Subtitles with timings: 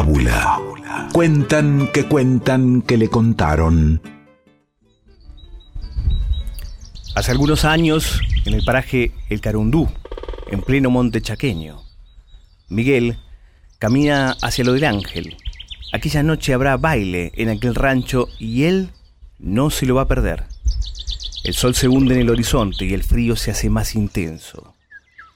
[0.00, 0.58] Fábula.
[1.12, 4.00] Cuentan que cuentan que le contaron.
[7.14, 9.90] Hace algunos años, en el paraje El Carundú,
[10.50, 11.82] en pleno monte chaqueño,
[12.70, 13.18] Miguel
[13.78, 15.36] camina hacia lo del ángel.
[15.92, 18.92] Aquella noche habrá baile en aquel rancho y él
[19.38, 20.44] no se lo va a perder.
[21.44, 24.74] El sol se hunde en el horizonte y el frío se hace más intenso.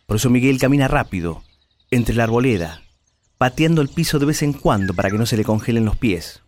[0.07, 1.43] Por eso Miguel camina rápido,
[1.91, 2.81] entre la arboleda,
[3.45, 6.41] pateando el piso de vez en cuando para que no se le congelen los pies.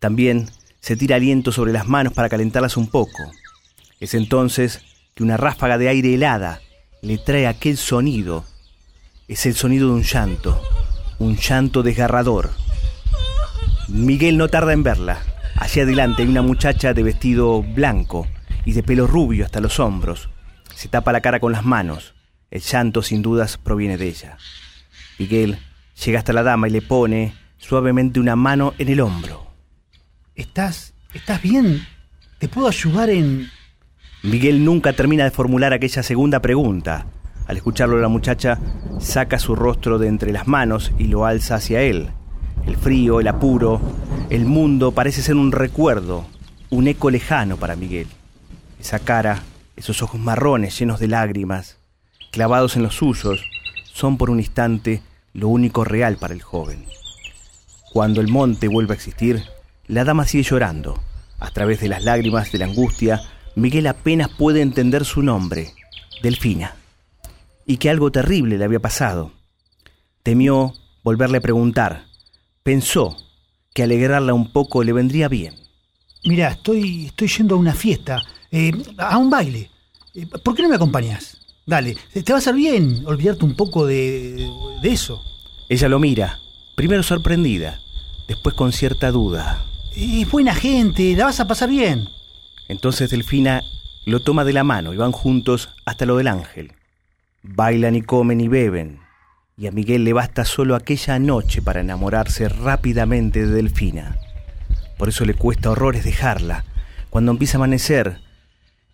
[0.00, 3.32] También se tira aliento sobre las manos para calentarlas un poco.
[4.00, 4.82] Es entonces
[5.14, 6.60] que una ráfaga de aire helada
[7.00, 8.44] le trae aquel sonido.
[9.28, 10.60] Es el sonido de un llanto,
[11.20, 12.50] un llanto desgarrador.
[13.88, 15.22] Miguel no tarda en verla.
[15.56, 18.26] Hacia adelante hay una muchacha de vestido blanco
[18.66, 20.28] y de pelo rubio hasta los hombros.
[20.74, 22.12] Se tapa la cara con las manos.
[22.50, 24.36] El llanto sin dudas proviene de ella.
[25.18, 25.58] Miguel
[26.04, 29.46] llega hasta la dama y le pone suavemente una mano en el hombro.
[30.34, 31.86] ¿Estás, estás bien?
[32.38, 33.48] ¿Te puedo ayudar en...?
[34.22, 37.06] Miguel nunca termina de formular aquella segunda pregunta.
[37.46, 38.58] Al escucharlo la muchacha
[38.98, 42.08] saca su rostro de entre las manos y lo alza hacia él.
[42.66, 43.80] El frío, el apuro,
[44.30, 46.26] el mundo parece ser un recuerdo,
[46.70, 48.06] un eco lejano para Miguel.
[48.80, 49.42] Esa cara,
[49.76, 51.78] esos ojos marrones llenos de lágrimas,
[52.32, 53.44] clavados en los suyos,
[53.92, 55.02] son por un instante
[55.34, 56.86] lo único real para el joven.
[57.92, 59.42] Cuando el monte vuelve a existir,
[59.86, 60.98] la dama sigue llorando.
[61.38, 63.20] A través de las lágrimas de la angustia,
[63.56, 65.74] Miguel apenas puede entender su nombre,
[66.22, 66.76] Delfina,
[67.66, 69.32] y que algo terrible le había pasado.
[70.22, 70.72] Temió
[71.02, 72.06] volverle a preguntar.
[72.62, 73.16] Pensó
[73.74, 75.54] que alegrarla un poco le vendría bien.
[76.24, 79.70] Mira, estoy, estoy yendo a una fiesta, eh, a un baile.
[80.14, 81.38] Eh, ¿Por qué no me acompañas?
[81.66, 84.48] Dale, te va a hacer bien olvidarte un poco de,
[84.82, 85.22] de eso.
[85.74, 86.38] Ella lo mira,
[86.76, 87.80] primero sorprendida,
[88.28, 89.64] después con cierta duda.
[89.96, 92.06] Es buena gente, la vas a pasar bien.
[92.68, 93.60] Entonces Delfina
[94.06, 96.74] lo toma de la mano y van juntos hasta lo del ángel.
[97.42, 99.00] Bailan y comen y beben,
[99.56, 104.16] y a Miguel le basta solo aquella noche para enamorarse rápidamente de Delfina.
[104.96, 106.64] Por eso le cuesta horrores dejarla.
[107.10, 108.20] Cuando empieza a amanecer,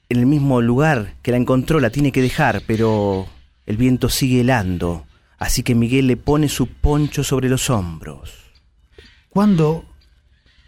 [0.09, 3.27] en el mismo lugar que la encontró la tiene que dejar, pero
[3.67, 5.05] el viento sigue helando,
[5.41, 8.31] así que Miguel le pone su poncho sobre los hombros.
[9.31, 9.85] ¿Cuándo,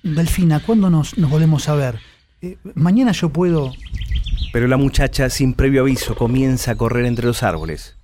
[0.02, 2.00] Delfina, cuándo nos, nos volvemos a ver?
[2.40, 3.72] Eh, mañana yo puedo...
[4.52, 7.96] Pero la muchacha, sin previo aviso, comienza a correr entre los árboles.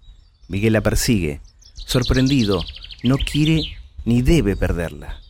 [0.46, 1.40] Miguel la persigue.
[1.74, 2.62] Sorprendido,
[3.02, 3.62] no quiere
[4.04, 5.20] ni debe perderla.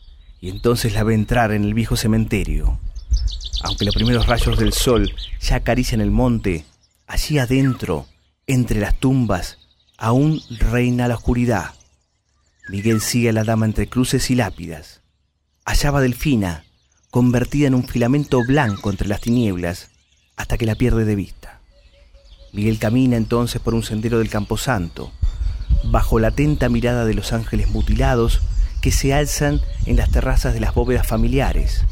[0.41, 2.79] Y entonces la ve entrar en el viejo cementerio.
[3.63, 5.11] Aunque los primeros rayos del sol
[5.41, 6.65] ya acarician el monte,
[7.07, 8.07] allí adentro,
[8.47, 9.58] entre las tumbas,
[9.99, 11.73] aún reina la oscuridad.
[12.69, 15.01] Miguel sigue a la dama entre cruces y lápidas.
[15.65, 16.63] Allá va Delfina,
[17.11, 19.89] convertida en un filamento blanco entre las tinieblas,
[20.37, 21.59] hasta que la pierde de vista.
[22.53, 25.11] Miguel camina entonces por un sendero del Camposanto,
[25.83, 28.41] bajo la atenta mirada de los ángeles mutilados
[28.81, 31.83] que se alzan en las terrazas de las bóvedas familiares,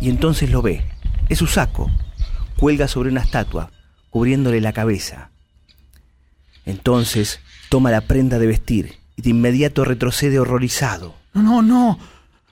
[0.00, 0.84] y entonces lo ve.
[1.28, 1.90] Es su saco.
[2.58, 3.72] Cuelga sobre una estatua,
[4.10, 5.31] cubriéndole la cabeza.
[6.64, 11.14] Entonces toma la prenda de vestir y de inmediato retrocede horrorizado.
[11.34, 11.98] No, no, no.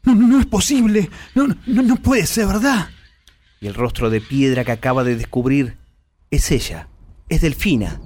[0.02, 1.10] No, no, es posible.
[1.34, 2.88] No, no, no puede ser verdad.
[3.60, 5.76] Y el rostro de piedra que acaba de descubrir
[6.30, 6.88] es ella.
[7.28, 8.00] Es Delfina.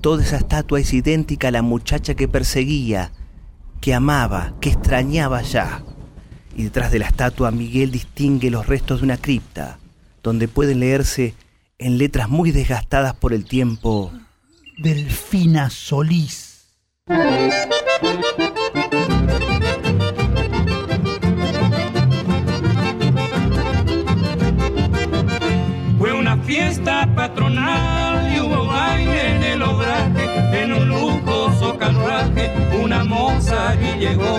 [0.00, 3.12] Toda esa estatua es idéntica a la muchacha que perseguía,
[3.80, 5.82] que amaba, que extrañaba ya
[6.60, 9.78] y detrás de la estatua Miguel distingue los restos de una cripta,
[10.22, 11.34] donde pueden leerse
[11.78, 14.12] en letras muy desgastadas por el tiempo
[14.82, 16.66] Delfina Solís.
[25.98, 32.50] Fue una fiesta patronal y hubo baile en el obraje, en un lujoso carruaje,
[32.82, 34.38] una moza y llegó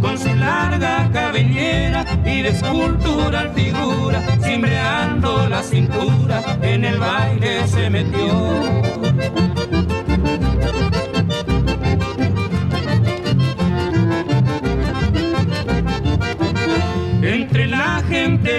[0.00, 7.90] con su larga cabellera y de escultural figura, cimbreando la cintura, en el baile se
[7.90, 9.51] metió.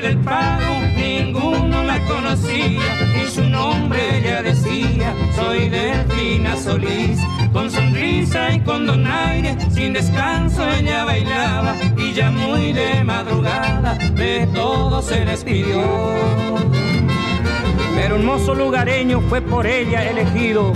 [0.01, 2.81] Del pago ninguno la conocía
[3.21, 7.19] y su nombre ya decía, soy Delfina Solís.
[7.51, 14.47] Con sonrisa y con donaire, sin descanso ella bailaba y ya muy de madrugada de
[14.55, 15.83] todo se despidió.
[17.95, 20.73] Pero un mozo lugareño fue por ella elegido,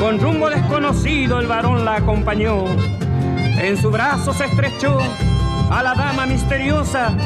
[0.00, 2.64] con rumbo desconocido el varón la acompañó.
[3.60, 4.98] En su brazo se estrechó
[5.70, 7.16] a la dama misteriosa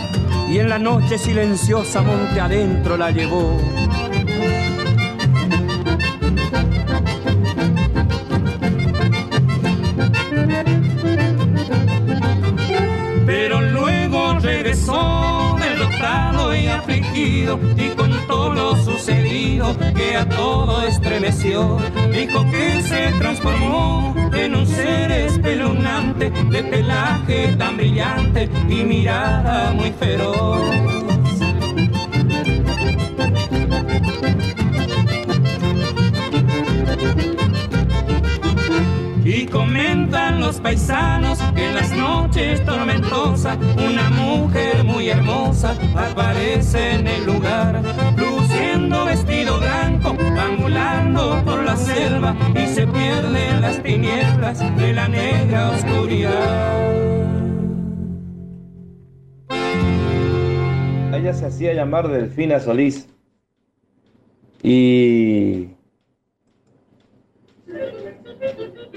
[0.48, 3.58] y en la noche silenciosa monte adentro la llevó.
[13.26, 15.35] Pero luego regresó
[17.16, 21.78] y contó lo sucedido que a todo estremeció.
[22.12, 29.92] Dijo que se transformó en un ser espeluznante de pelaje tan brillante y mirada muy
[29.92, 30.60] feroz.
[39.24, 44.35] Y comentan los paisanos que en las noches tormentosas una mujer
[45.08, 47.82] hermosa aparece en el lugar,
[48.16, 55.08] luciendo vestido blanco, ambulando por la selva y se pierde en las tinieblas de la
[55.08, 57.06] negra oscuridad.
[61.14, 63.08] Ella se hacía llamar Delfina Solís.
[64.62, 65.68] Y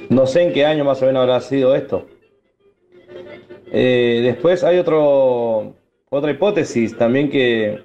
[0.09, 2.07] no sé en qué año más o menos habrá sido esto.
[3.71, 5.75] Eh, después hay otro,
[6.09, 7.83] otra hipótesis también que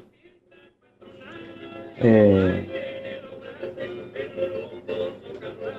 [1.98, 2.68] eh,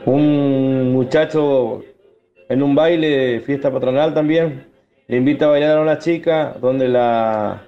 [0.05, 1.83] un muchacho
[2.47, 4.67] en un baile, fiesta patronal también,
[5.07, 7.67] le invita a bailar a una chica donde la,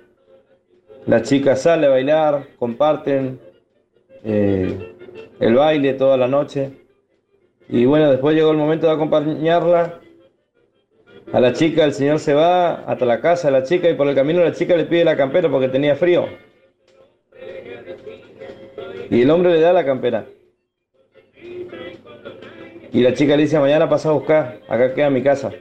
[1.08, 3.40] la chica sale a bailar, comparten
[4.24, 4.96] eh,
[5.40, 6.72] el baile toda la noche.
[7.70, 10.00] Y bueno, después llegó el momento de acompañarla.
[11.34, 14.08] A la chica el señor se va hasta la casa de la chica y por
[14.08, 16.26] el camino la chica le pide la campera porque tenía frío.
[19.10, 20.26] Y el hombre le da la campera.
[22.94, 25.52] Y la chica le dice, mañana pasa a buscar, acá queda mi casa.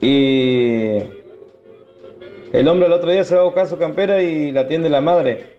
[0.00, 0.98] Y
[2.52, 5.02] el hombre el otro día se va a buscar su campera y la atiende la
[5.02, 5.54] madre.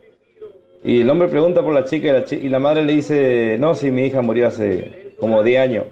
[0.83, 3.75] Y el hombre pregunta por la chica y la, y la madre le dice, no,
[3.75, 5.85] si mi hija murió hace como 10 años.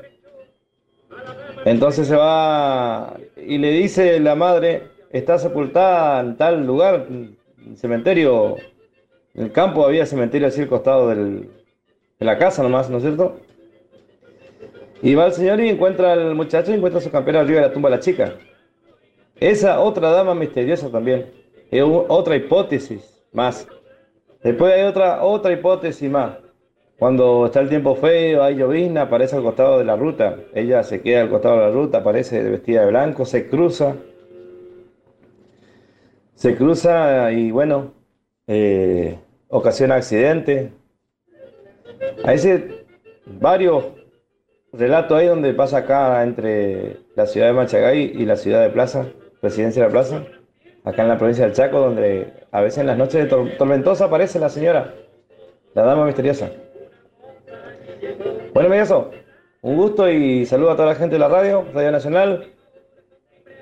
[1.65, 8.57] Entonces se va y le dice la madre, está sepultada en tal lugar, el cementerio,
[9.33, 11.49] en el campo había cementerio así al costado del-
[12.19, 13.37] de la casa nomás, ¿no es cierto?
[15.01, 17.73] Y va el señor y encuentra al muchacho y encuentra su campera arriba de la
[17.73, 18.35] tumba de la chica.
[19.39, 21.31] Esa otra dama misteriosa también,
[21.71, 23.67] es otra hipótesis más.
[24.43, 26.37] Después hay otra, otra hipótesis más.
[27.03, 30.37] Cuando está el tiempo feo, hay llovizna, aparece al costado de la ruta.
[30.53, 33.97] Ella se queda al costado de la ruta, aparece vestida de blanco, se cruza.
[36.35, 37.91] Se cruza y bueno,
[38.47, 39.19] eh,
[39.49, 40.71] ocasiona accidente.
[42.23, 42.37] Hay
[43.25, 43.83] varios
[44.71, 49.07] relatos ahí donde pasa acá entre la ciudad de Machagay y la ciudad de Plaza,
[49.41, 50.23] Presidencia de la Plaza,
[50.85, 54.05] acá en la provincia del Chaco, donde a veces en las noches de tor- tormentosa
[54.05, 54.93] aparece la señora,
[55.73, 56.49] la dama misteriosa.
[58.53, 59.09] Bueno, Mellazo,
[59.61, 62.53] un gusto y saludo a toda la gente de la radio, Radio Nacional,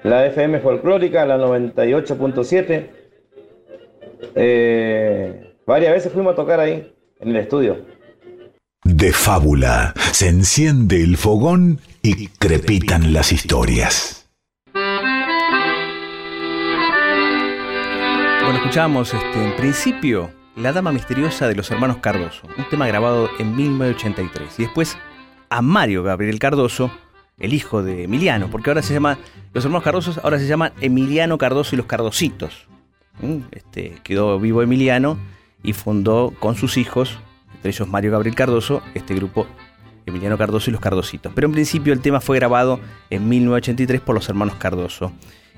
[0.04, 2.90] la FM Folclórica, la 98.7.
[4.36, 7.86] Eh, varias veces fuimos a tocar ahí, en el estudio.
[8.84, 14.30] De fábula se enciende el fogón y crepitan las historias.
[18.44, 23.30] Bueno, escuchábamos este, en principio La Dama Misteriosa de los Hermanos Cardoso, un tema grabado
[23.40, 24.60] en 1983.
[24.60, 24.98] Y después
[25.50, 26.92] a Mario Gabriel Cardoso,
[27.40, 29.18] el hijo de Emiliano, porque ahora se llama,
[29.54, 32.68] los hermanos Cardosos ahora se llaman Emiliano Cardoso y los Cardositos.
[33.22, 33.38] ¿Mm?
[33.52, 35.18] Este, quedó vivo Emiliano
[35.64, 37.18] y fundó con sus hijos,
[37.56, 39.48] entre ellos Mario Gabriel Cardoso, este grupo
[40.06, 41.32] Emiliano Cardoso y los Cardositos.
[41.34, 45.14] Pero en principio el tema fue grabado en 1983 por los hermanos Cardoso.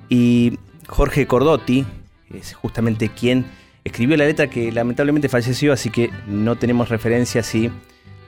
[0.07, 1.83] Y Jorge Cordotti
[2.31, 3.45] es justamente quien
[3.83, 7.71] escribió la letra que lamentablemente falleció, así que no tenemos referencia si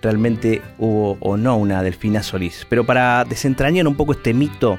[0.01, 2.65] realmente hubo o no una Delfina Solís.
[2.69, 4.77] Pero para desentrañar un poco este mito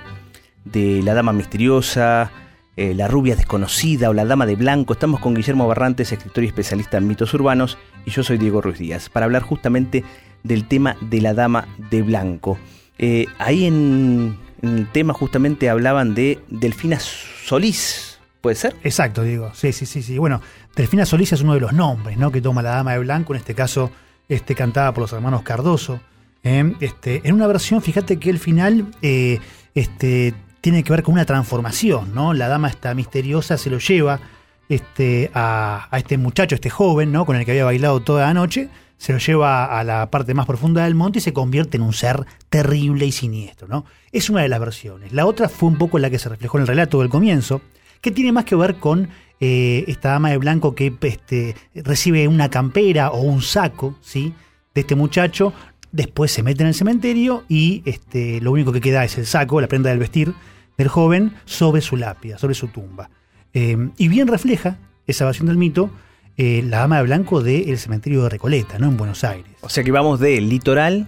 [0.64, 2.30] de la dama misteriosa,
[2.76, 6.49] eh, la rubia desconocida o la dama de blanco, estamos con Guillermo Barrantes, escritor y
[6.49, 10.04] especialista en mitos urbanos, y yo soy Diego Ruiz Díaz, para hablar justamente
[10.42, 12.59] del tema de la dama de blanco.
[12.99, 18.76] Eh, ahí en, el tema justamente hablaban de Delfina Solís, ¿puede ser?
[18.85, 19.50] Exacto, digo.
[19.54, 20.18] Sí, sí, sí, sí.
[20.18, 20.40] Bueno,
[20.76, 22.30] Delfina Solís es uno de los nombres, ¿no?
[22.30, 23.90] Que toma la Dama de Blanco, en este caso,
[24.28, 26.00] este cantada por los hermanos Cardoso.
[26.45, 26.75] ¿eh?
[26.80, 29.40] Este, en una versión, fíjate que el final eh,
[29.75, 32.35] este, tiene que ver con una transformación, ¿no?
[32.35, 34.21] La dama esta misteriosa se lo lleva
[34.68, 37.25] este, a, a este muchacho, este joven, ¿no?
[37.25, 38.68] Con el que había bailado toda la noche,
[38.99, 41.95] se lo lleva a la parte más profunda del monte y se convierte en un
[41.95, 43.68] ser terrible y siniestro.
[43.68, 43.85] ¿no?
[44.12, 45.12] Es una de las versiones.
[45.12, 47.61] La otra fue un poco la que se reflejó en el relato del comienzo,
[48.00, 49.09] que tiene más que ver con
[49.40, 54.33] eh, esta dama de blanco que este, recibe una campera o un saco ¿sí?
[54.75, 55.52] de este muchacho,
[55.93, 59.61] después se mete en el cementerio y este, lo único que queda es el saco,
[59.61, 60.35] la prenda del vestir
[60.78, 63.11] del joven sobre su lápida, sobre su tumba.
[63.55, 65.90] Eh, y bien refleja esa versión del mito
[66.38, 68.88] eh, la dama de blanco del cementerio de Recoleta, ¿no?
[68.88, 69.50] En Buenos Aires.
[69.62, 71.07] O sea que vamos del litoral,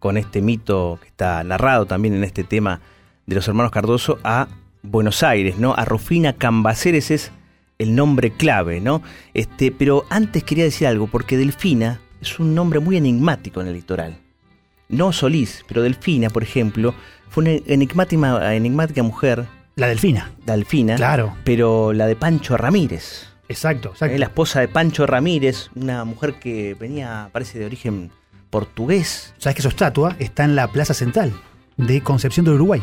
[0.00, 2.80] con este mito que está narrado también en este tema
[3.26, 4.48] de los hermanos Cardoso, a
[4.82, 5.74] Buenos Aires, ¿no?
[5.74, 7.30] A Rufina Cambaceres es
[7.78, 9.02] el nombre clave, ¿no?
[9.34, 13.74] Este, pero antes quería decir algo, porque Delfina es un nombre muy enigmático en el
[13.74, 14.18] litoral.
[14.88, 16.94] No Solís, pero Delfina, por ejemplo,
[17.28, 19.46] fue una enigmática, enigmática mujer.
[19.74, 20.30] La Delfina.
[20.44, 20.96] Delfina.
[20.96, 21.36] Claro.
[21.44, 23.28] Pero la de Pancho Ramírez.
[23.48, 24.18] Exacto, exacto.
[24.18, 28.10] La esposa de Pancho Ramírez, una mujer que venía, parece, de origen
[28.50, 29.34] portugués.
[29.38, 31.32] ¿Sabes que su estatua está en la Plaza Central
[31.76, 32.82] de Concepción del Uruguay?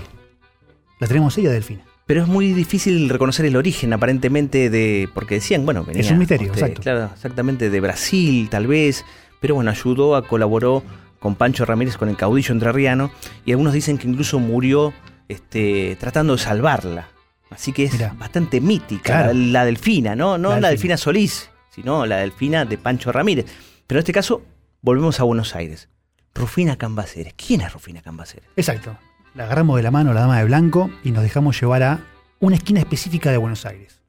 [0.99, 1.83] La tenemos ella, Delfina.
[2.05, 5.07] Pero es muy difícil reconocer el origen, aparentemente, de.
[5.13, 6.01] Porque decían, bueno, venía.
[6.01, 6.81] Es un misterio, exacto.
[6.81, 9.05] Claro, exactamente, de Brasil, tal vez.
[9.39, 10.83] Pero bueno, ayudó, a, colaboró
[11.19, 13.11] con Pancho Ramírez, con el caudillo entrerriano.
[13.45, 14.93] Y algunos dicen que incluso murió
[15.29, 17.07] este, tratando de salvarla.
[17.49, 18.13] Así que es Mirá.
[18.17, 19.33] bastante mítica, Claro.
[19.33, 20.37] la, la delfina, ¿no?
[20.37, 20.69] No La la, delfina.
[20.69, 23.45] delfina Solís, sino la delfina de Pancho Ramírez.
[23.87, 24.41] Pero en este caso,
[24.81, 25.87] volvemos a Buenos Aires.
[26.33, 27.33] Rufina Cambaceres.
[27.35, 28.49] ¿Quién es Rufina Cambaceres?
[28.55, 28.97] Exacto.
[29.35, 32.01] La agarramos de la mano a la dama de blanco y nos dejamos llevar a
[32.39, 33.99] una esquina específica de Buenos Aires.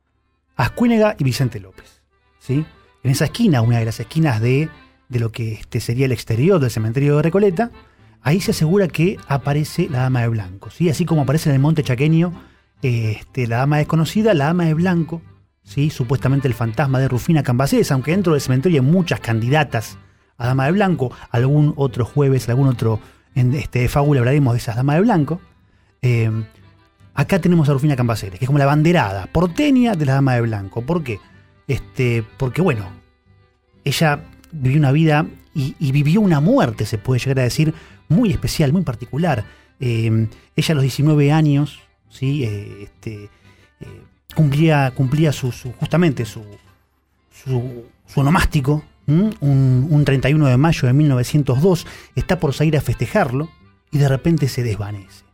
[0.55, 2.03] Ascuénega y Vicente López.
[2.39, 2.67] ¿sí?
[3.03, 4.69] En esa esquina, una de las esquinas de,
[5.09, 7.71] de lo que este sería el exterior del cementerio de Recoleta,
[8.21, 10.69] ahí se asegura que aparece la dama de blanco.
[10.69, 10.91] ¿sí?
[10.91, 12.35] Así como aparece en el monte chaqueño
[12.83, 15.23] este, la dama desconocida, la dama de blanco,
[15.63, 15.89] ¿sí?
[15.89, 19.97] supuestamente el fantasma de Rufina Cambaceres, aunque dentro del cementerio hay muchas candidatas
[20.37, 23.01] a dama de blanco, algún otro jueves, algún otro
[23.35, 25.41] en este fábula hablaremos de esas damas de blanco.
[26.03, 26.31] Eh,
[27.15, 30.43] acá tenemos a Rufina Cambaceres, que es como la banderada porteña de la dama de
[30.43, 30.83] blanco.
[30.83, 31.19] ¿Por qué?
[31.67, 32.89] Este, porque bueno,
[33.85, 34.21] ella
[34.53, 37.75] vivió una vida y, vivió una muerte, se puede llegar a decir,
[38.09, 39.45] muy especial, muy particular.
[39.79, 42.45] Eh, ella a los 19 años, ¿sí?
[42.45, 43.31] Eh, este,
[44.35, 46.45] cumplía, cumplía su, justamente su,
[47.31, 48.85] su, su onomástico.
[49.07, 53.49] Un, un 31 de mayo de 1902, está por salir a festejarlo
[53.91, 55.25] y de repente se desvanece.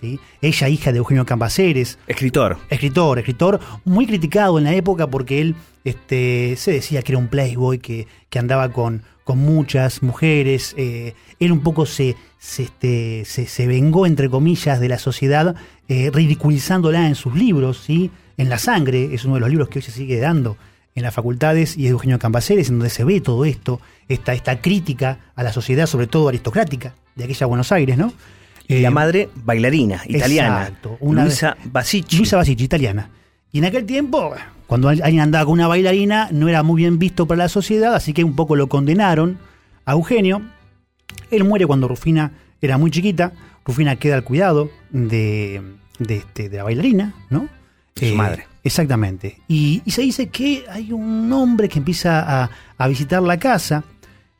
[0.00, 0.18] ¿sí?
[0.40, 2.58] Ella, hija de Eugenio Cambaceres, Escritor.
[2.70, 7.28] escritor, escritor muy criticado en la época porque él este, se decía que era un
[7.28, 10.74] playboy, que, que andaba con, con muchas mujeres.
[10.76, 15.54] eh, él un poco se, se, este, se, se vengó, entre comillas, de la sociedad,
[15.88, 18.10] eh, ridiculizándola en sus libros, ¿sí?
[18.36, 20.56] En La Sangre, es uno de los libros que hoy se sigue dando
[20.94, 24.32] en las facultades y es de Eugenio Cambaceres, en donde se ve todo esto, esta,
[24.32, 28.12] esta crítica a la sociedad, sobre todo aristocrática, de aquella Buenos Aires, ¿no?
[28.68, 30.62] Y la Eh, madre, bailarina, italiana.
[30.62, 32.16] exacto, una- Luisa Basicci.
[32.16, 33.10] Luisa Basicci, italiana.
[33.52, 34.34] Y en aquel tiempo,
[34.66, 38.12] cuando alguien andaba con una bailarina, no era muy bien visto para la sociedad, así
[38.12, 39.38] que un poco lo condenaron
[39.84, 40.42] a Eugenio.
[41.30, 42.32] Él muere cuando Rufina
[42.62, 43.32] era muy chiquita.
[43.64, 45.60] Rufina queda al cuidado de,
[45.98, 47.48] de, este, de la bailarina, ¿no?
[47.96, 48.46] De su madre.
[48.64, 49.38] Exactamente.
[49.46, 53.84] Y, y se dice que hay un hombre que empieza a, a visitar la casa.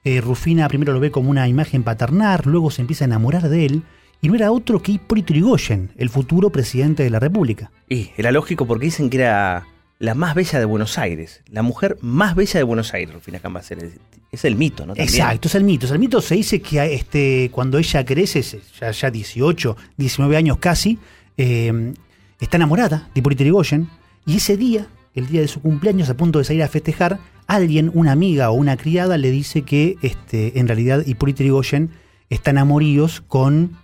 [0.03, 3.67] Eh, Rufina primero lo ve como una imagen paternal, luego se empieza a enamorar de
[3.67, 3.83] él.
[4.23, 7.71] Y no era otro que Hipólito Yrigoyen, el futuro presidente de la República.
[7.91, 9.67] Y era lógico porque dicen que era
[9.99, 11.43] la más bella de Buenos Aires.
[11.51, 13.93] La mujer más bella de Buenos Aires, Rufina Cambaceres.
[14.33, 14.95] Es el mito, ¿no?
[14.95, 15.09] También.
[15.09, 15.85] Exacto, es el mito.
[15.85, 18.43] Es el mito se dice que este, cuando ella crece,
[18.81, 20.99] ya, ya 18, 19 años casi,
[21.37, 21.93] eh,
[22.41, 23.89] está enamorada de Hipólito Yrigoyen.
[24.27, 27.91] Y ese día, el día de su cumpleaños, a punto de salir a festejar, alguien,
[27.95, 31.91] una amiga o una criada, le dice que este, en realidad Hipólito Yrigoyen
[32.31, 33.77] está en amoríos con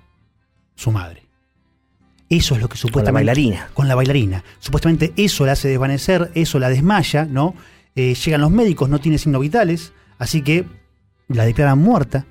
[0.74, 1.22] su madre.
[2.28, 3.68] Eso es lo que Con la supuestamente bailarina.
[3.74, 4.44] con la bailarina.
[4.60, 7.54] Supuestamente eso la hace desvanecer, eso la desmaya, ¿no?
[7.96, 10.64] Eh, llegan los médicos, no tiene signos vitales, así que
[11.28, 12.26] la declaran muerta,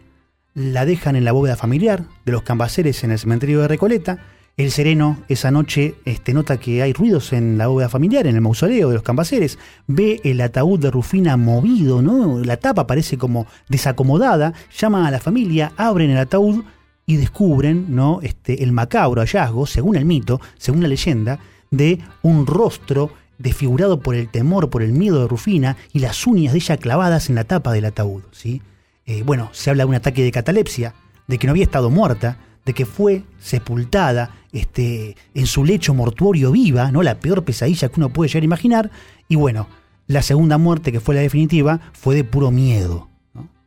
[0.54, 4.20] la dejan en la bóveda familiar de los cambaceres en el cementerio de Recoleta.
[4.60, 8.42] El sereno esa noche este, nota que hay ruidos en la bóveda familiar, en el
[8.42, 9.58] mausoleo de los cambaceres.
[9.88, 12.44] Ve el ataúd de Rufina movido, ¿no?
[12.44, 14.54] La tapa parece como desacomodada.
[14.78, 16.66] Llama a la familia, abren el ataúd
[17.06, 18.20] y descubren ¿no?
[18.22, 21.40] este, el macabro hallazgo, según el mito, según la leyenda,
[21.72, 26.52] de un rostro desfigurado por el temor, por el miedo de Rufina y las uñas
[26.52, 28.24] de ella clavadas en la tapa del ataúd.
[28.34, 28.62] ¿sí?
[29.06, 30.96] Eh, bueno, se habla de un ataque de catalepsia,
[31.30, 36.52] de que no había estado muerta, de que fue sepultada este, en su lecho mortuorio
[36.52, 37.02] viva, ¿no?
[37.02, 38.92] la peor pesadilla que uno puede llegar a imaginar.
[39.28, 39.68] Y bueno,
[40.06, 43.10] la segunda muerte, que fue la definitiva, fue de puro miedo.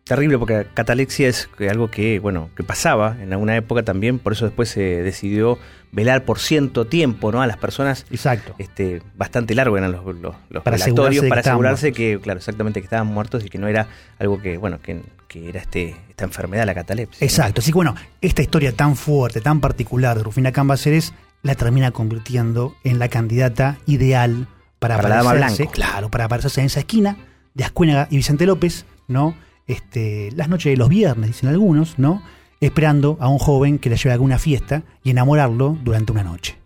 [0.05, 4.47] Terrible porque catalexia es algo que, bueno, que pasaba en alguna época también, por eso
[4.47, 5.59] después se decidió
[5.93, 7.41] velar por cierto tiempo, ¿no?
[7.41, 8.05] A las personas.
[8.11, 8.55] Exacto.
[8.59, 12.85] Este, bastante largo eran los, los, los Para asegurarse para que asegurarse claro, exactamente que
[12.85, 13.87] estaban muertos y que no era
[14.19, 17.25] algo que, bueno, que, que era este, esta enfermedad, la catalepsia.
[17.25, 17.61] Exacto.
[17.61, 22.75] Así que bueno, esta historia tan fuerte, tan particular de Rufina Cambaceres la termina convirtiendo
[22.83, 27.17] en la candidata ideal para, Para aparecerse, claro, para aparecerse en esa esquina
[27.55, 29.35] de Ascuénaga y Vicente López, ¿no?
[29.67, 32.23] Este, las noches de los viernes, dicen algunos, ¿no?
[32.61, 36.59] Esperando a un joven que la lleve a alguna fiesta y enamorarlo durante una noche.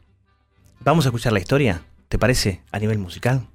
[0.80, 2.62] Vamos a escuchar la historia, ¿te parece?
[2.70, 3.46] A nivel musical.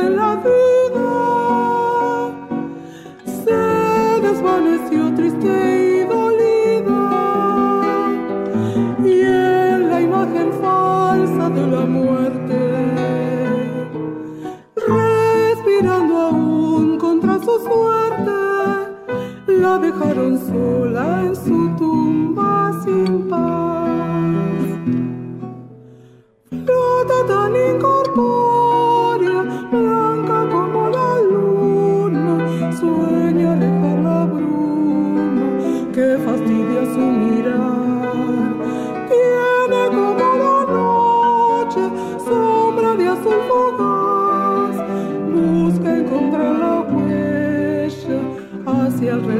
[0.00, 1.10] En la vida,
[3.44, 5.67] se desvaneció triste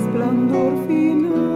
[0.09, 1.47] resplandor final.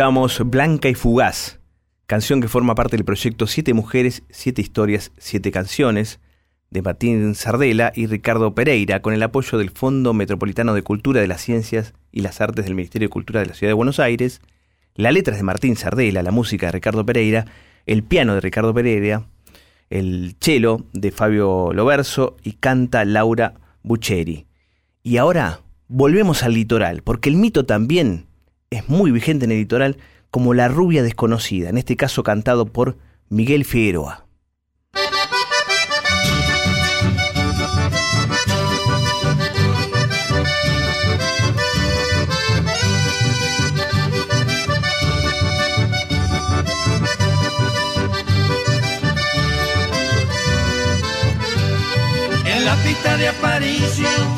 [0.00, 1.60] Escuchamos Blanca y Fugaz,
[2.06, 6.20] canción que forma parte del proyecto Siete Mujeres, Siete Historias, Siete Canciones,
[6.70, 11.26] de Martín Sardela y Ricardo Pereira, con el apoyo del Fondo Metropolitano de Cultura de
[11.26, 14.40] las Ciencias y las Artes del Ministerio de Cultura de la Ciudad de Buenos Aires,
[14.94, 17.44] la letra es de Martín Sardela, la música de Ricardo Pereira,
[17.84, 19.26] el piano de Ricardo Pereira,
[19.90, 24.46] el cello de Fabio Loverso y canta Laura Bucheri.
[25.02, 28.29] Y ahora volvemos al litoral, porque el mito también
[28.70, 29.98] es muy vigente en el litoral
[30.30, 34.26] como La rubia desconocida, en este caso cantado por Miguel Figueroa.
[52.44, 54.29] En la pista de aparición,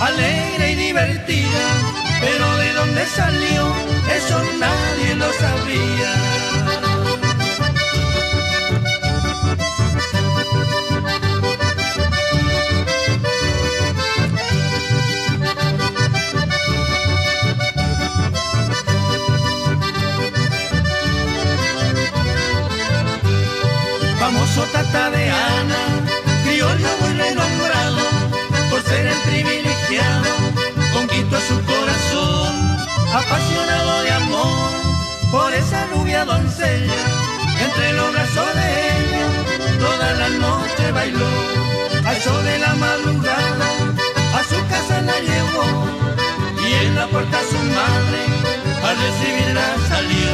[0.00, 1.64] alegre y divertida,
[2.20, 3.72] pero de dónde salió,
[4.14, 6.36] eso nadie lo sabía.
[24.18, 25.30] famoso tata de
[35.58, 37.00] esa rubia doncella,
[37.64, 39.26] entre los brazos de ella,
[39.78, 41.32] toda la noche bailó,
[42.04, 43.68] al sol de la madrugada,
[44.38, 45.66] a su casa la llevó,
[46.66, 48.20] y en la puerta su madre,
[48.86, 50.32] al recibirla salió,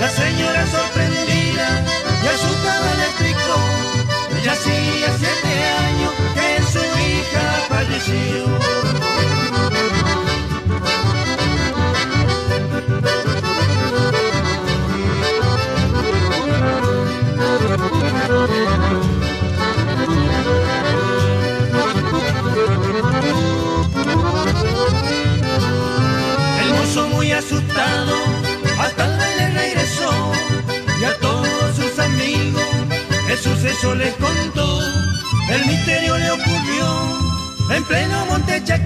[0.00, 1.68] la señora sorprendida,
[2.22, 3.58] y asustada le explicó,
[4.44, 5.52] ya hacía siete
[5.86, 8.69] años que su hija falleció.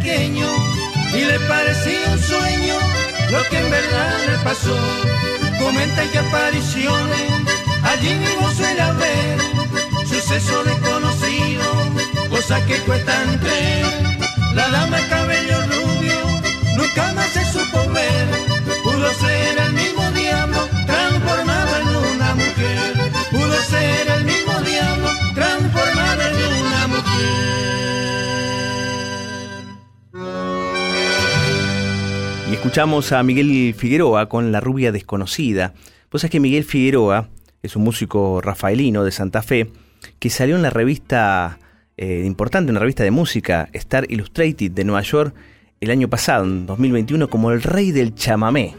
[0.06, 2.74] Y le parecía un sueño
[3.30, 4.76] lo que en verdad le pasó.
[5.58, 7.30] Comentan que apariciones
[7.82, 9.38] allí mismo suele haber,
[10.06, 11.64] suceso desconocido,
[12.28, 13.86] cosa que cuestan creer.
[14.54, 16.20] La dama cabello rubio
[16.76, 18.28] nunca más se supo ver,
[18.82, 19.53] pudo ser
[32.54, 35.74] Y escuchamos a Miguel Figueroa con La rubia desconocida.
[36.08, 37.28] Pues es que Miguel Figueroa
[37.64, 39.72] es un músico rafaelino de Santa Fe
[40.20, 41.58] que salió en la revista
[41.96, 45.34] eh, importante, una revista de música, Star Illustrated de Nueva York,
[45.80, 48.76] el año pasado, en 2021, como el rey del chamamé.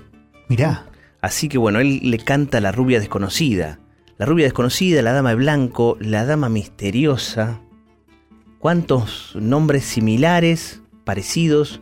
[0.48, 0.86] Mirá.
[1.20, 3.80] Así que bueno, él le canta La rubia desconocida.
[4.18, 7.60] La rubia desconocida, la dama de blanco, la dama misteriosa.
[8.58, 11.82] ¿Cuántos nombres similares, parecidos,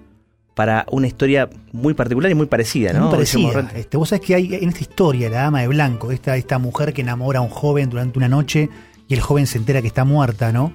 [0.56, 3.00] para una historia muy particular y muy parecida, ¿no?
[3.02, 3.72] Muy parecida.
[3.76, 6.94] Este, vos sabés que hay en esta historia, la dama de blanco, esta, esta mujer
[6.94, 8.70] que enamora a un joven durante una noche
[9.08, 10.72] y el joven se entera que está muerta, ¿no?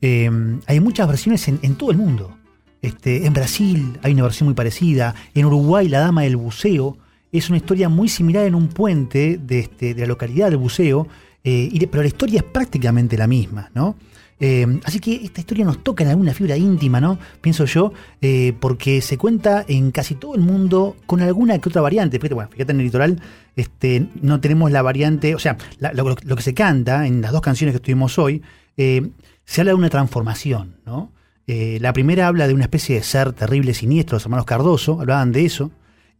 [0.00, 0.30] Eh,
[0.66, 2.36] hay muchas versiones en, en todo el mundo.
[2.82, 5.14] Este, en Brasil hay una versión muy parecida.
[5.34, 6.96] En Uruguay, la dama del buceo
[7.32, 11.08] es una historia muy similar en un puente de, este, de la localidad del buceo,
[11.42, 13.96] eh, y de- pero la historia es prácticamente la misma, ¿no?
[14.38, 17.18] Eh, así que esta historia nos toca en alguna fibra íntima, ¿no?
[17.40, 21.80] Pienso yo, eh, porque se cuenta en casi todo el mundo con alguna que otra
[21.80, 22.18] variante.
[22.18, 23.22] Fíjate, bueno, fíjate en el litoral,
[23.56, 27.72] este, no tenemos la variante, o sea, lo, que se canta en las dos canciones
[27.72, 28.42] que estuvimos hoy,
[28.76, 29.10] eh,
[29.44, 31.12] se habla de una transformación, ¿no?
[31.48, 35.44] La primera habla de una especie de ser terrible, siniestro, los hermanos Cardoso, hablaban de
[35.44, 35.70] eso,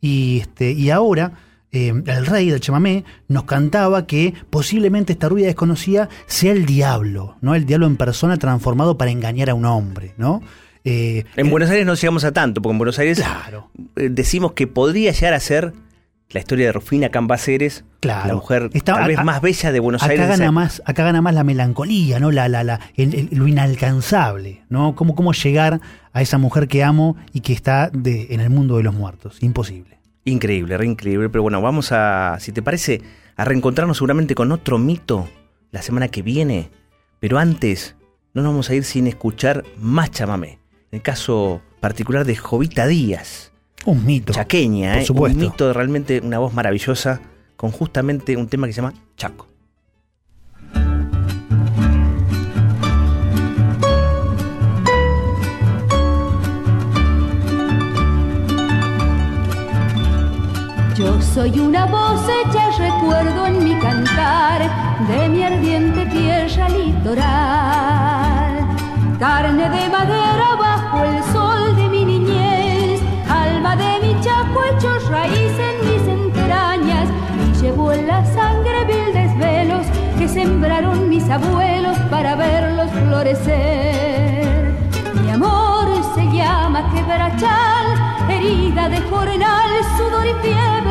[0.00, 1.33] y, este, y ahora
[1.72, 7.37] eh, el rey del chamamé nos cantaba que posiblemente esta rubia desconocida sea el diablo,
[7.40, 7.55] ¿no?
[7.55, 10.40] El diablo en persona transformado para engañar a un hombre, ¿no?
[10.85, 13.70] Eh, En eh, Buenos Aires no llegamos a tanto, porque en Buenos Aires Claro.
[13.96, 15.72] decimos que podría llegar a ser
[16.31, 18.29] la historia de Rufina Cambaceres, Claro.
[18.29, 20.29] la mujer Está- tal vez a- más bella de Buenos acá Aires.
[20.29, 22.31] gana más, acá gana más la melancolía, ¿no?
[22.31, 24.94] La, la, la, el- el- lo inalcanzable, ¿no?
[24.94, 25.81] Cómo, cómo llegar
[26.12, 29.38] a esa mujer que amo y que está de, en el mundo de los muertos.
[29.42, 29.98] Imposible.
[30.27, 31.29] Increíble, re increíble.
[31.31, 33.01] Pero bueno, vamos a, si te parece,
[33.37, 35.29] a reencontrarnos seguramente con otro mito
[35.71, 36.71] la semana que viene.
[37.21, 37.97] Pero antes,
[38.35, 40.59] no nos vamos a ir sin escuchar más chamamé.
[40.91, 43.53] En el caso particular de Jovita Díaz,
[43.87, 44.33] Un mito.
[44.33, 45.07] chaqueña, Por ¿eh?
[45.07, 45.39] supuesto.
[45.39, 47.21] un mito, realmente una voz maravillosa,
[47.57, 49.49] con justamente un tema que se llama Chaco.
[61.07, 64.61] Yo soy una voz hecha recuerdo en mi cantar
[65.07, 68.66] de mi ardiente tierra litoral.
[69.16, 75.53] Carne de madera bajo el sol de mi niñez, alma de mi chaco hecho raíz
[75.69, 79.87] en mis entrañas y llevo en la sangre vil desvelos
[80.19, 84.75] que sembraron mis abuelos para verlos florecer.
[85.23, 87.87] Mi amor se llama quebrachal,
[88.29, 90.86] herida de jornal, sudor y fiebre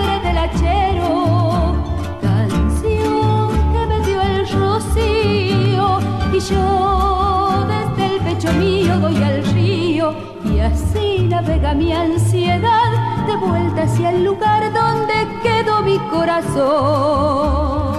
[2.22, 6.00] Canción que me dio el rocío
[6.32, 13.36] y yo desde el pecho mío doy al río y así navega mi ansiedad de
[13.38, 17.96] vuelta hacia el lugar donde quedó mi corazón.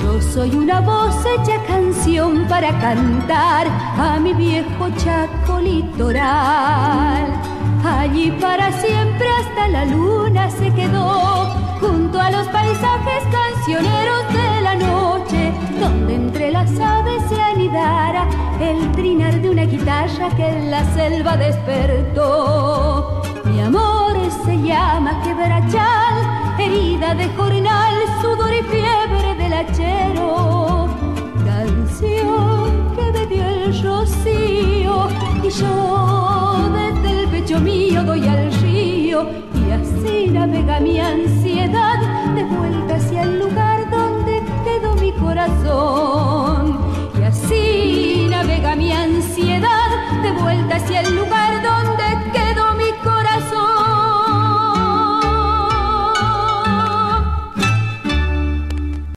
[0.00, 3.66] Yo soy una voz hecha canción para cantar
[3.98, 7.55] a mi viejo chaco litoral.
[7.84, 11.46] Allí para siempre hasta la luna se quedó
[11.80, 18.26] junto a los paisajes cancioneros de la noche, donde entre las aves se anidara
[18.60, 23.22] el trinar de una guitarra que en la selva despertó.
[23.44, 26.14] Mi amor se llama quebrachal,
[26.58, 30.55] herida de jornal, sudor y fiebre del hachero.
[37.60, 41.98] mío doy al río y así navega mi ansiedad
[42.34, 46.78] de vuelta hacia el lugar donde quedó mi corazón.
[47.18, 49.90] Y así navega mi ansiedad
[50.22, 51.35] de vuelta hacia el lugar.